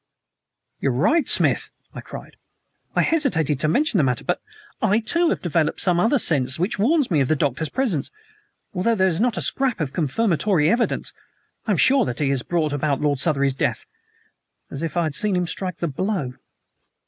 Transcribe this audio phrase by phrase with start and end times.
[0.79, 2.35] "You are right, Smith!" I cried.
[2.95, 4.41] "I hesitated to mention the matter, but
[4.81, 8.09] I, too, have developed some other sense which warns me of the Doctor's presence.
[8.73, 11.13] Although there is not a scrap of confirmatory evidence,
[11.67, 13.85] I am as sure that he has brought about Lord Southery's death
[14.71, 16.33] as if I had seen him strike the blow."